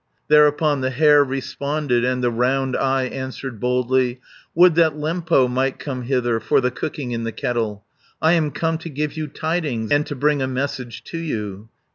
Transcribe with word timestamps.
420 0.29 0.35
Thereupon 0.35 0.81
the 0.81 0.89
hare 0.89 1.23
responded, 1.23 2.03
And 2.03 2.23
the 2.23 2.31
Round 2.31 2.75
eye 2.75 3.03
answered 3.03 3.59
boldly, 3.59 4.19
"Would 4.55 4.73
that 4.73 4.95
Lempo 4.97 5.47
might 5.47 5.77
come 5.77 6.01
hither 6.05 6.39
For 6.39 6.59
the 6.59 6.71
cooking 6.71 7.11
in 7.11 7.23
the 7.23 7.31
kettle! 7.31 7.85
I 8.19 8.31
am 8.31 8.49
come 8.49 8.79
to 8.79 8.89
give 8.89 9.15
you 9.15 9.27
tidings, 9.27 9.91
And 9.91 10.03
to 10.07 10.15
bring 10.15 10.41
a 10.41 10.47
message 10.47 11.03
to 11.03 11.19
you. 11.19 11.69